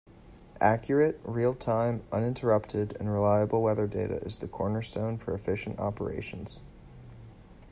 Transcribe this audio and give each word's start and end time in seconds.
Accurate, 0.61 1.21
real-time, 1.25 2.01
uninterrupted 2.11 2.97
and 2.99 3.07
reliable 3.13 3.61
weather 3.61 3.85
data 3.85 4.15
is 4.17 4.37
the 4.37 4.47
cornerstone 4.47 5.19
for 5.19 5.35
efficient 5.35 5.77
operations. 5.79 6.57